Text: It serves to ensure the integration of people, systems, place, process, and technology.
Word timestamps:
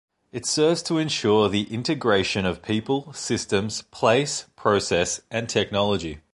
It 0.31 0.47
serves 0.47 0.81
to 0.85 0.97
ensure 0.97 1.47
the 1.47 1.71
integration 1.71 2.43
of 2.43 2.63
people, 2.63 3.13
systems, 3.13 3.83
place, 3.91 4.45
process, 4.55 5.21
and 5.29 5.47
technology. 5.47 6.21